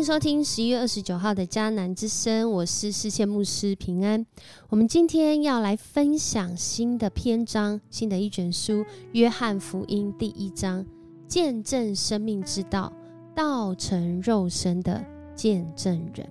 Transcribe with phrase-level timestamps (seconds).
[0.00, 4.24] 迎收听十一月二十九号的迦南之声，我是世界牧师平安。
[4.70, 10.86] 我们今天要来分享新的篇章，新的一卷书《约翰福音》第一章，
[11.28, 12.90] 见证生命之道，
[13.34, 15.04] 道成肉身的
[15.36, 16.26] 见证人。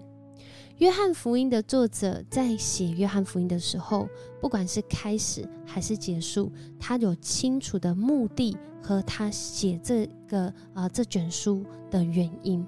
[0.79, 4.09] 约翰福音的作者在写约翰福音的时候，
[4.41, 12.65] 不管是开始还是结束，他有清楚的目的和他写这个啊这卷书的原因。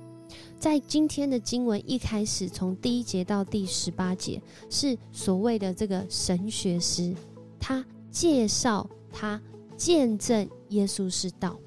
[0.61, 7.15] 在今天的经文一开始，从第一节到第十八节，是所谓的这个神学师，
[7.59, 9.41] 他介绍他
[9.75, 11.58] 见证耶稣是道，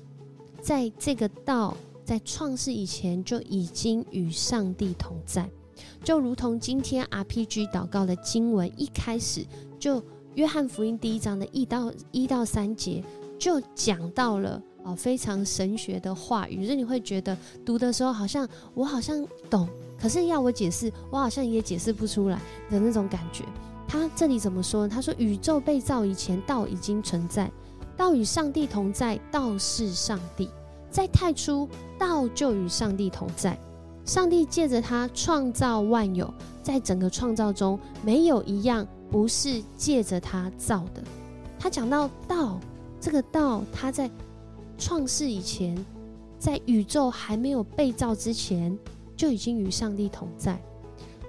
[0.62, 5.50] 在这个道在创世以前就已经与上帝同在，
[6.04, 9.44] 就如同今天 RPG 祷告的经文一开始
[9.76, 10.00] 就
[10.36, 13.02] 约翰福音第一章的一到一到三节
[13.41, 14.62] 就讲到了。
[14.84, 19.66] 哦，非常神学的话语，就是你会觉得读的时候好像我好像懂，
[19.98, 22.38] 可是要我解释，我好像也解释不出来
[22.70, 23.44] 的那种感觉。
[23.88, 24.92] 他这里怎么说呢？
[24.94, 27.50] 他说：“宇宙被造以前，道已经存在，
[27.96, 30.50] 道与上帝同在，道是上帝。
[30.91, 33.58] 在太初，道就与上帝同在。
[34.04, 36.32] 上帝借着他创造万有，
[36.62, 41.02] 在整个创造中，没有一样不是借着他造的。
[41.58, 42.60] 他讲到道，
[43.00, 44.10] 这个道，他在。
[44.77, 45.77] 创世以前，
[46.39, 48.77] 在宇宙还没有被造之前，
[49.16, 50.61] 就已经与上帝同在。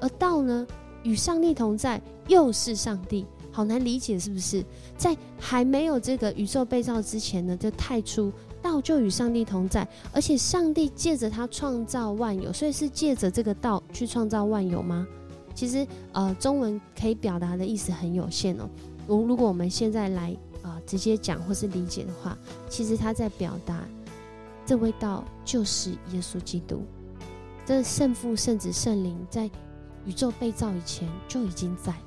[0.02, 0.66] 而道呢，
[1.04, 4.64] 与上帝同在，又是上帝，好难理解，是不是？
[4.98, 15.08] 在还没有这个宇宙被造之前呢，就太初道就与上帝同在，而且上帝借着他创造万有，所以是借着这个道去创造万有吗？
[15.54, 18.68] 其实，呃，中文可以表达的意思很有限哦。
[19.08, 20.36] 如如果我们现在来。
[20.66, 22.36] 啊，直接讲或是理解的话，
[22.68, 23.84] 其实他在表达，
[24.66, 26.84] 这味道就是耶稣基督。
[27.66, 29.50] 这圣父、圣子、圣灵在
[30.06, 32.00] 宇宙被造以前就已经在了，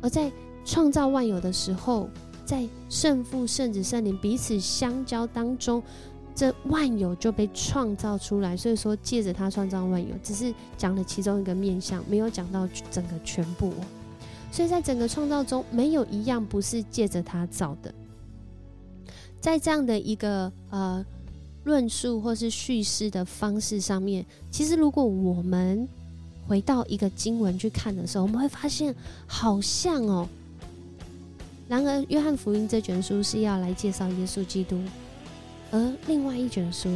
[0.00, 0.32] 而在
[0.64, 2.08] 创造万有的时候，
[2.46, 5.82] 在圣父、圣子、圣灵彼此相交当中，
[6.34, 8.56] 这万有就被创造出来。
[8.56, 13.72] 所以说，借着他创造万有，只是讲了其中一个面相，没有讲到整个全部。
[14.54, 17.92] 所以在整个创造中，没有一样不是借着他造的。
[19.40, 21.04] 在这样的一个呃
[21.64, 25.88] 论述或是叙事的方式上面，其实如果我们
[26.46, 28.94] 回到一个经文去看的时候，我们会发现
[29.26, 30.28] 好像哦。
[31.66, 34.80] 然而，约翰福音这卷书是要来介绍耶稣基督，
[35.72, 36.88] 而另外一卷书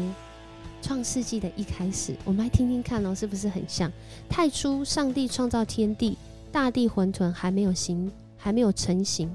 [0.80, 3.90] 创世纪的一开始，我们来听听看哦，是不是很像？
[4.28, 6.16] 太初，上帝创造天地。
[6.50, 9.34] 大地混沌还没有形，还没有成型，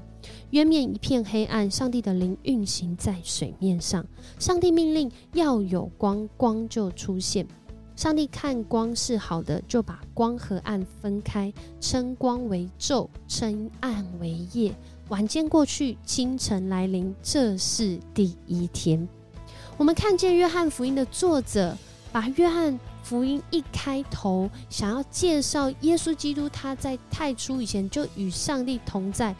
[0.50, 1.70] 渊面一片黑暗。
[1.70, 4.04] 上帝的灵运行在水面上。
[4.38, 7.46] 上帝命令要有光，光就出现。
[7.96, 14.74] 上帝看光是好的，就把光和暗分开，称光为昼，称暗为夜。
[15.08, 19.08] 晚间过去，清晨来临，这是第一天。
[19.76, 21.76] 我们看见约翰福音的作者
[22.10, 22.78] 把约翰。
[23.04, 29.36] 福音一开头，想要介绍耶稣基督，他在太初以前就与上帝同在。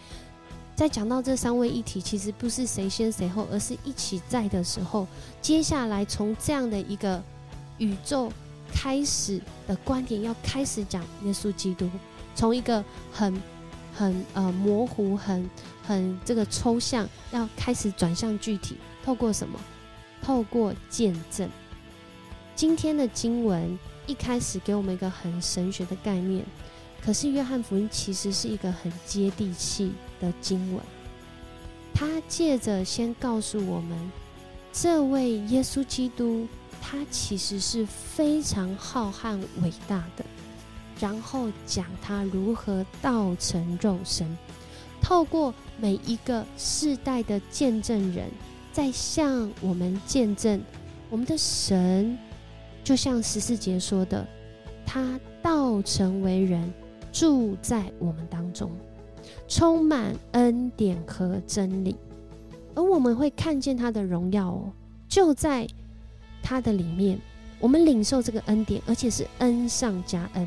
[0.77, 5.07] 在讲到这三位一体，其实不是谁先谁后，而是一起在的时候。
[5.41, 7.23] 接下来从这样的一个
[7.79, 8.31] 宇宙
[8.71, 11.89] 开始的观点，要开始讲耶稣基督，
[12.35, 13.41] 从一个很
[13.95, 15.49] 很呃模糊、很
[15.87, 18.77] 很这个抽象，要开始转向具体。
[19.05, 19.59] 透过什么？
[20.21, 21.49] 透过见证。
[22.57, 23.77] 今天的经文
[24.07, 26.45] 一开始给我们一个很神学的概念，
[27.05, 30.81] 可是约翰福音其实是一个很接地气的经文。
[31.93, 33.99] 他借着先告诉我们，
[34.73, 36.47] 这位耶稣基督
[36.81, 40.25] 他其实是非常浩瀚伟大的，
[41.01, 44.39] 然后讲他如何道成肉身，
[45.03, 48.31] 透过每一个世代的见证人，
[48.73, 50.63] 在向我们见证
[51.11, 52.17] 我们的神。
[52.85, 54.25] 就像十四节说的，
[54.85, 56.73] 他道成为人，
[57.11, 58.71] 住在我们当中，
[59.49, 61.97] 充满恩典和真理，
[62.75, 64.71] 而我们会看见他的荣耀哦，
[65.09, 65.67] 就在
[66.43, 67.19] 他的里面，
[67.59, 70.47] 我们领受这个恩典，而且是恩上加恩。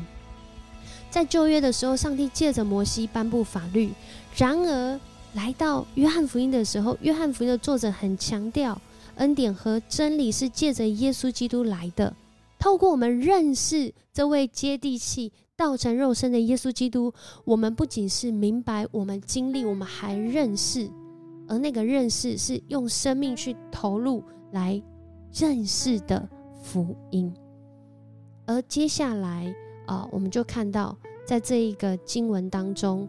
[1.10, 3.88] 在旧约的时候，上帝借着摩西颁布法律；
[4.36, 5.00] 然而
[5.34, 8.80] 来到约翰福音的时候，约翰福音的作者很强调，
[9.16, 12.14] 恩典和真理是借着耶稣基督来的。
[12.58, 17.12] 透过我们认识这位接地气、道成肉身的耶稣基督，
[17.44, 20.90] 我们不仅是明白，我们经历，我们还认识。
[21.46, 24.22] 而那个认识是用生命去投入
[24.52, 24.82] 来
[25.32, 26.28] 认识的
[26.62, 27.32] 福音。
[28.44, 29.54] 而接下来
[29.86, 30.94] 啊，我们就看到
[31.26, 33.08] 在这一个经文当中，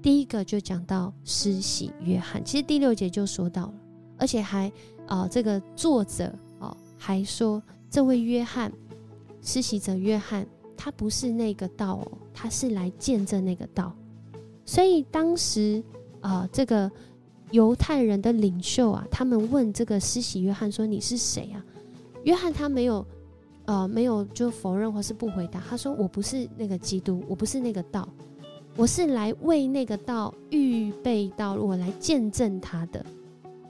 [0.00, 3.74] 第一个就讲到施洗约翰，其实第六节就说到了，
[4.16, 4.72] 而且还
[5.06, 8.72] 啊，这个作者哦还说，这位约翰
[9.40, 10.46] 施洗者约翰，
[10.76, 13.92] 他不是那个道哦，他是来见证那个道，
[14.64, 15.82] 所以当时
[16.20, 16.90] 啊，这个
[17.50, 21.64] 犹太人的领袖啊，他们问这个施洗约翰说：“你是谁啊？”
[22.24, 23.04] 约翰他没有。
[23.68, 25.60] 呃，没有就否认或是不回答。
[25.68, 28.08] 他说：“我不是那个基督，我不是那个道，
[28.76, 33.04] 我是来为那个道预备道路，我来见证他的。”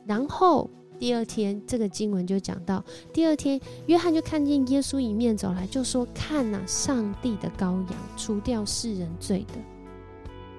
[0.07, 9.55] 然后第二天，这个经文就讲到，第二天约翰就看见耶稣迎面走来，就说：“看呐，上帝的羔羊，除掉世人罪的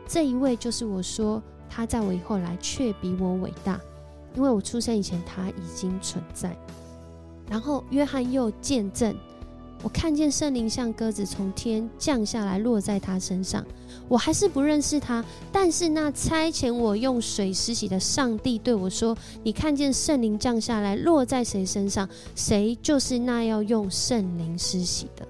[0.08, 3.80] 这一位，就是我说他在我以后来，却比我伟大，
[4.36, 6.58] 因为我出生以前他已经存在。”
[7.50, 9.16] 然后约翰又见证。
[9.81, 13.66] 我看见圣灵像鸽子从天降下来，落在他身上。
[14.10, 25.28] 我还是不认识他，但是那差遣我用水施洗的上帝对我说：“你看见圣灵降下来，落在谁身上，谁就是那要用圣灵施洗的。”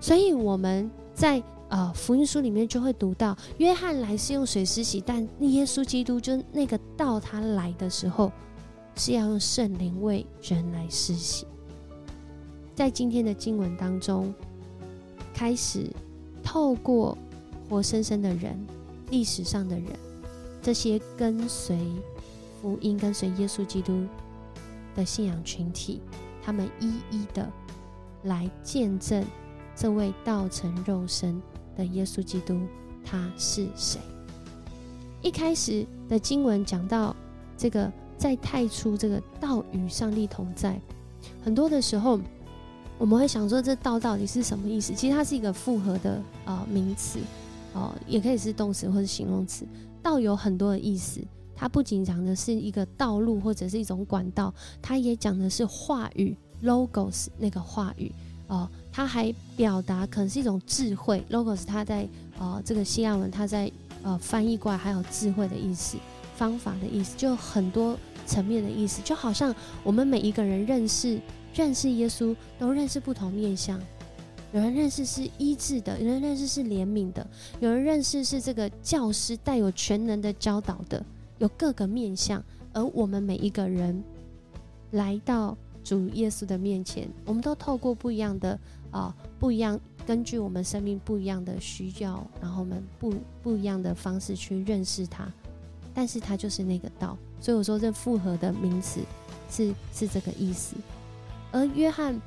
[0.00, 8.32] 所以我们在呃福音书里面就会读到，约翰来是用水施洗，但耶稣基督就那个到他来的时候，
[8.96, 11.46] 是要用圣灵为人来施洗。
[12.82, 14.34] 在今天的经文当中，
[15.32, 15.88] 开始
[16.42, 17.16] 透过
[17.68, 18.58] 活生生的人、
[19.08, 19.86] 历史上的人，
[20.60, 21.78] 这些跟随
[22.60, 24.04] 福音、跟随耶稣基督
[24.96, 26.00] 的信仰群体，
[26.42, 27.48] 他们一一的
[28.24, 29.24] 来见证
[29.76, 31.40] 这位道成肉身
[31.76, 32.58] 的耶稣基督
[33.04, 34.00] 他是谁。
[35.22, 37.14] 一开始的经文讲到
[37.56, 40.80] 这个在太初，这个道与上帝同在，
[41.44, 42.18] 很多的时候。
[43.02, 44.94] 我们会想说，这道到底是什么意思？
[44.94, 47.18] 其实它是一个复合的呃名词，
[47.72, 49.66] 哦，也可以是动词或者形容词。
[50.00, 51.20] 道有很多的意思，
[51.56, 58.12] 它不仅讲的是一个道路或者是一种管道，它也讲的是话语 logos 那个话语
[58.46, 62.08] 哦，它还表达可能是一种智慧 logos，它在
[62.38, 63.68] 呃这个希腊文，它在
[64.04, 65.96] 呃翻译过来还有智慧的意思、
[66.36, 69.52] 方法的意思，就很多层面的意思，就好像
[69.82, 71.18] 我们每一个人认识。
[71.54, 73.80] 认识耶稣都认识不同面相，
[74.52, 77.26] 有人认识是医治的，有人认识是怜悯的，
[77.60, 81.04] 有人认识是这个教师带有全能的教导的，
[81.38, 82.42] 有各个面相。
[82.72, 84.02] 而我们每一个人
[84.92, 88.58] 来到主耶稣的面前，我们都透过不一样的
[88.90, 95.30] 啊，不一样，根据我们生命不一样的需要，然后我们不不一样的方式去认识他。
[95.92, 99.00] 但是他就是那个道，所以我说这复合的名词
[99.50, 100.74] 是是这个意思。
[101.52, 102.20] 而约翰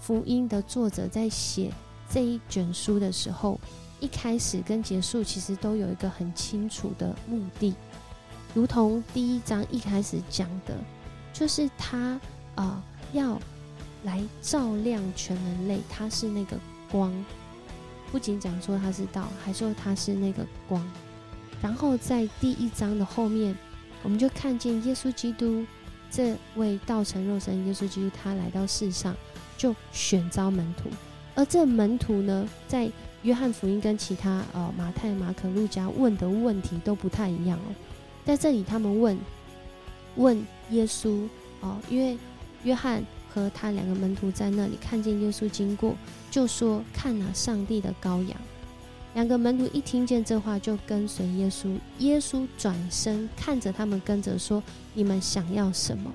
[0.00, 1.70] 福音的作者在写
[2.08, 3.60] 这一卷书的时候，
[4.00, 7.74] 一开始跟结束其实都有一个很清楚的目的，
[8.54, 10.74] 如同第一章一开始讲的，
[11.32, 12.18] 就是他
[12.54, 12.82] 啊
[13.12, 13.38] 要
[14.02, 16.58] 来照亮全人类，他是那个
[16.90, 17.12] 光，
[18.10, 20.82] 不仅讲说他是道，还说他是那个光。
[21.60, 23.54] 然后在第一章的后面，
[24.02, 25.66] 我们就看见耶稣基督。
[26.10, 29.14] 这位道成肉身耶稣基督，他来到世上
[29.56, 30.90] 就选召门徒，
[31.34, 32.90] 而这门徒呢，在
[33.22, 37.74] 约翰福音跟其他呃马太、马可、路加问的问题都不太一样哦。
[38.24, 39.18] 在这里，他们问
[40.16, 41.28] 问耶稣
[41.60, 42.18] 哦，因为
[42.64, 43.02] 约翰
[43.32, 45.94] 和他两个门徒在那里看见耶稣经过，
[46.30, 48.36] 就说：“看哪，上帝的羔羊。”
[49.14, 51.76] 两个门徒一听见这话，就跟随耶稣。
[51.98, 54.62] 耶稣转身看着他们，跟着说
[54.94, 56.12] ：“你们想要什么？”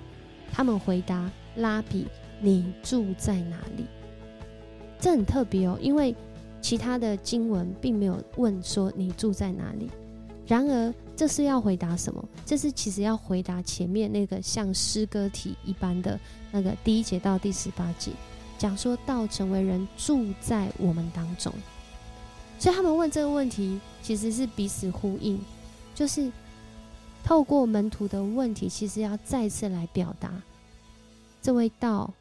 [0.51, 2.07] 他们回答：“拉比，
[2.39, 3.85] 你住在哪里？”
[4.97, 6.15] 这很特别哦，因为
[6.61, 9.89] 其他的经文并没有问说你住在哪里。
[10.47, 12.23] 然而，这是要回答什么？
[12.45, 16.17] 这是其实要回答前面那个像诗歌体一般的
[16.51, 18.11] 那个第一节到第十八节，
[18.57, 21.51] 讲说道成为人住在我们当中。
[22.57, 25.39] 所以他们问这个问题，其实是彼此呼应，
[25.93, 26.31] 就是
[27.23, 30.31] 透过门徒的问题，其实要再次来表达，
[31.41, 32.11] 这位道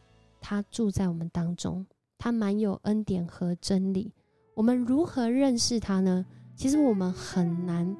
[0.40, 1.86] 他住在我们当中，
[2.18, 4.12] 他满有恩典和真理。
[4.54, 6.26] 我们如何认识他呢？
[6.56, 7.96] 其实我们很难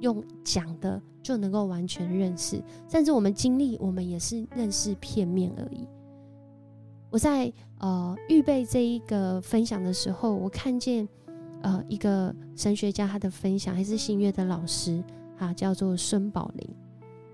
[0.00, 5.86] 用讲的就能够完全认识，甚至我们经历，我们也是认识片面而已。
[7.10, 11.06] 我在呃预备这一个分享的时候，我看见。
[11.64, 15.02] 呃，一个神学家他的分享，还是新月的老师
[15.38, 16.68] 啊，叫做孙宝林，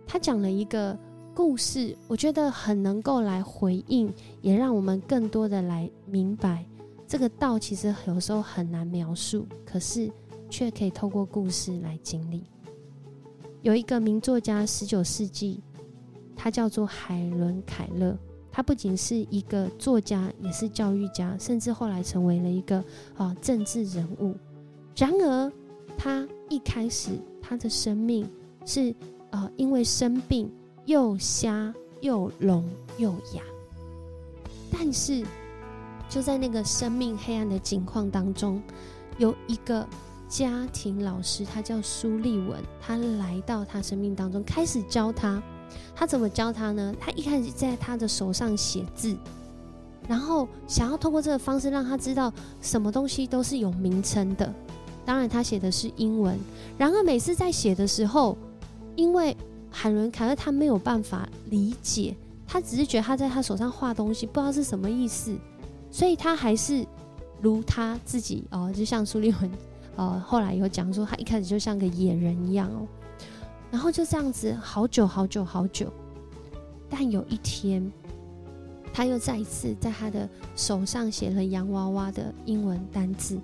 [0.07, 0.97] 他讲了一个
[1.35, 4.09] 故事，我觉得很能够来回应，
[4.41, 6.65] 也让我们更多的来明白
[7.09, 10.09] 这个道其实有时候很难描述，可是
[10.49, 12.45] 却可以透过故事来经历。
[13.63, 15.61] 有一个名作家，十九世纪，
[16.37, 18.17] 他叫做海伦·凯勒。
[18.53, 22.83] 他不仅是一个作家，也是教育家，甚至后来成为了一个
[23.17, 24.35] 啊政治人物。
[24.97, 25.53] 然而，
[25.97, 28.29] 他一开始他的生命
[28.65, 28.95] 是
[29.31, 30.51] 呃因为生病，
[30.85, 33.43] 又瞎又聋又哑。
[34.71, 35.25] 但是
[36.09, 38.63] 就在那个生命黑暗的境况当中，
[39.19, 39.87] 有一个。
[40.31, 45.43] 家庭老师，他叫苏立文，他来到他生命当中，开始教他。
[45.95, 46.95] 他怎么教他呢？
[47.01, 49.17] 他一开始在他的手上写字，
[50.09, 54.53] 然后想要通过这个方式让他知道什么东西都是有名称的。
[55.05, 56.39] 当然，他写的是英文。
[56.79, 58.37] 然而，每次在写的时候，
[58.97, 59.37] 因为
[59.71, 62.15] 海伦凯勒他没有办法理解，
[62.47, 65.35] 他只是觉得他在他手上画东西，不知道是什么意思，
[65.91, 66.87] 所以他还是
[67.41, 69.51] 如他自己哦，就像苏立文。
[69.97, 72.87] 呃，后来有讲说，他一开始就像个野人一样哦，
[73.71, 75.93] 然后就这样子好久好久好久，
[76.89, 77.91] 但有一天，
[78.93, 83.39] 他又再一次在他的手上写了洋娃娃的英文单字，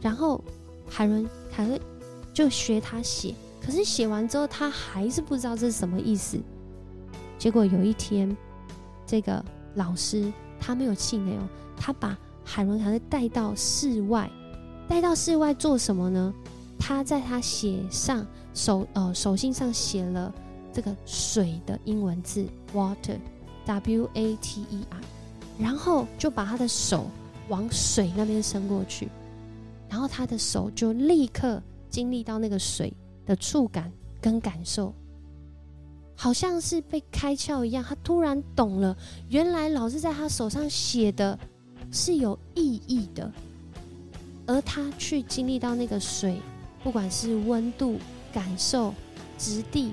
[0.00, 0.42] 然后
[0.88, 1.78] 海伦凯勒
[2.34, 6.38] 就学他写，可是写完之后，他还是不知道这是什么意思。
[7.38, 8.36] 结果有一天，
[9.06, 14.30] 这个老师他没有气馁哦，他把海伦凯勒带到室外。
[14.88, 16.32] 带到室外做什么呢？
[16.78, 18.26] 他在他写上
[18.58, 20.34] 手呃手心上写了
[20.72, 25.00] 这个水的英文字 water，W A T E R，
[25.60, 27.06] 然后就把他的手
[27.48, 29.08] 往水那边伸过去，
[29.88, 32.92] 然后他的手就立刻经历到那个水
[33.24, 34.92] 的触感跟感受，
[36.16, 38.96] 好像是被开窍一样，他突然懂了，
[39.28, 41.38] 原来老师在他手上写的
[41.92, 43.30] 是有意义的。
[44.48, 46.40] 而他去经历到那个水，
[46.82, 47.98] 不管是温度、
[48.38, 48.94] 感受、
[49.36, 49.92] 质地，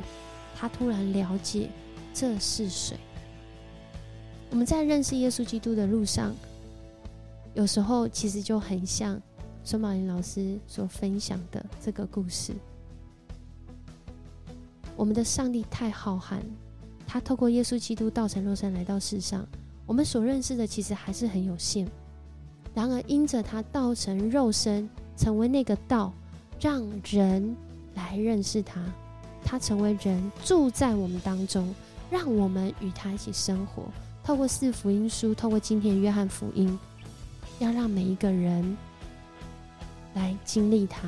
[0.55, 1.67] 他突然了解
[2.13, 2.95] 这是水。
[4.51, 6.31] 我们在认识耶稣基督的路上，
[7.55, 9.19] 有时候其实就很像
[9.63, 12.53] 孙宝林老师所分享的这个故事。
[14.95, 16.39] 我们的上帝太浩瀚，
[17.07, 19.43] 他透过耶稣基督道成肉身来到世上，
[19.87, 21.87] 我们所认识的其实还是很有限。
[22.75, 24.87] 然而，因着他道成肉身，
[25.17, 26.13] 成为那个道，
[26.61, 27.57] 让人
[27.95, 28.79] 来认识他，
[29.43, 31.73] 他成为人住在我们当中，
[32.11, 33.85] 让我们与他一起生活。
[34.23, 36.77] 透过四福音书，透过今天的约翰福音，
[37.57, 38.77] 要让每一个人
[40.13, 41.01] 来经历他，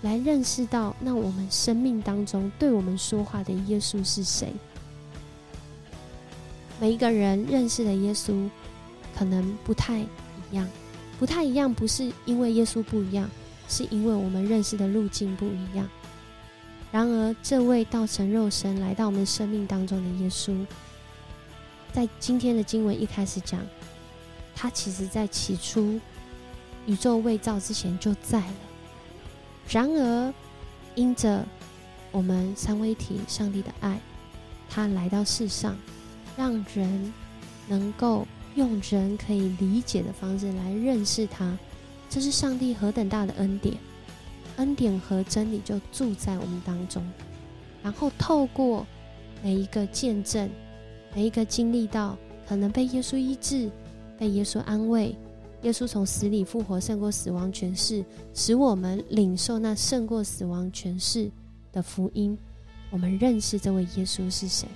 [0.00, 4.52] 来认识到那我们生命当中对我们说话的耶稣是谁。
[6.80, 8.48] 每一个人认识的耶稣。
[9.12, 10.06] 可能不太一
[10.52, 10.66] 样，
[11.18, 13.28] 不太一样，不是因为耶稣不一样，
[13.70, 15.88] 是因为我们认识的路径不一样。
[16.92, 20.66] 然而，这位道成肉身来到我们生命当中的耶稣，
[21.92, 23.60] 在今天的经文一开始讲，
[24.54, 25.98] 他其实在起初
[26.84, 28.54] 宇宙未造之前就在了。
[29.70, 30.34] 然而，
[30.94, 31.46] 因着
[32.10, 33.98] 我们三位体上帝的爱，
[34.68, 35.76] 他来到世上，
[36.36, 37.14] 让人
[37.68, 38.26] 能够。
[38.56, 41.56] 用人可以理解的方式来认识他，
[42.10, 43.76] 这是上帝何等大的恩典！
[44.56, 47.02] 恩典和真理就住在我们当中。
[47.82, 48.84] 然后透过
[49.42, 50.50] 每一个见证，
[51.14, 53.70] 每一个经历到可能被耶稣医治、
[54.18, 55.16] 被耶稣安慰、
[55.62, 61.30] 耶稣从死里复活、胜过死亡权势，使我们领受那胜过死亡权势
[61.70, 62.36] 的福音。
[62.90, 64.66] 我们认识这位耶稣是谁，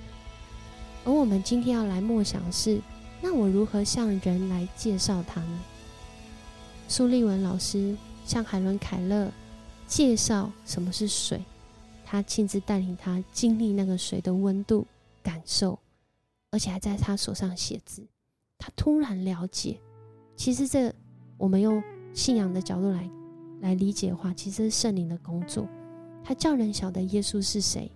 [1.03, 2.79] 而我们今天要来默想是。
[3.21, 5.59] 那我如何向人来介绍他呢？
[6.87, 9.31] 苏立文老师向海伦·凯勒
[9.87, 11.43] 介绍什么是水，
[12.05, 14.85] 他亲自带领他经历那个水的温度
[15.23, 15.77] 感受，
[16.51, 18.05] 而且还在他手上写字。
[18.57, 19.79] 他突然了解，
[20.35, 20.93] 其实这
[21.37, 23.09] 我们用信仰的角度来
[23.61, 25.67] 来理解的话，其实是圣灵的工作。
[26.23, 27.91] 他叫人晓得耶稣是谁，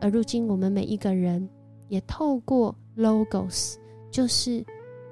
[0.00, 1.48] 而如今我们每一个人
[1.88, 3.76] 也透过 logos。
[4.10, 4.62] 就是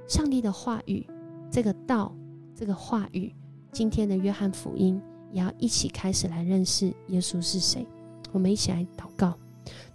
[0.06, 1.06] 上帝的话语，
[1.50, 2.14] 这个道，
[2.60, 3.34] 这个话语。
[3.72, 5.00] 今天的约翰福音
[5.32, 7.86] 也要一起开始来认识耶稣是谁。
[8.32, 9.32] 我们一起来祷告，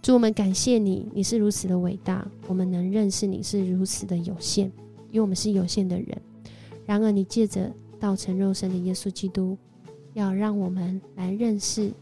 [0.02, 4.66] 主我们感谢你，你是如此的伟大，我们能认识你是如此的有限，
[5.10, 6.20] 因为我们是有限的人。
[6.84, 9.56] 然而你借着道成肉身的耶稣基督，
[10.14, 11.92] 要让我们来认识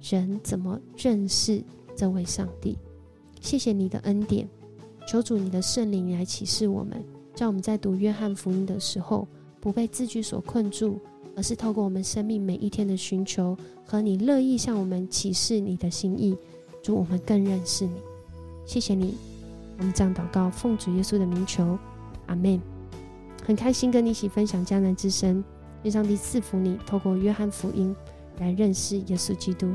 [0.00, 1.62] 人怎么认识
[1.94, 2.76] 这位上帝。
[3.40, 4.48] 谢谢你的恩典。
[5.06, 7.04] 求主你的圣灵来启示我们，
[7.36, 9.28] 在我们在读约翰福音的时候，
[9.62, 10.98] 不被字句所困住，
[11.36, 16.36] 而是透过我们生命每一天的寻求和你乐意向我们启示你的心意，
[16.82, 17.94] 祝我们更认识你。
[18.66, 19.14] 谢谢你，
[19.78, 21.78] 我们这样祷告，奉主耶稣的名求，
[22.26, 22.60] 阿门。
[23.46, 25.44] 很开心跟你一起分享迦南之声，
[25.84, 27.94] 愿上帝赐福你，透过约翰福音
[28.40, 29.72] 来认识耶稣基督。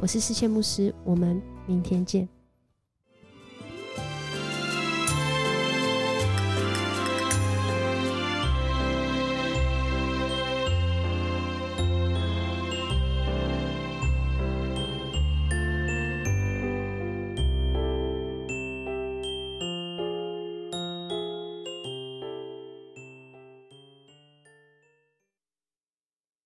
[0.00, 2.37] 我是世界牧师，我们明天见。